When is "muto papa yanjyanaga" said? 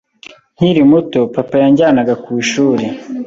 0.91-2.13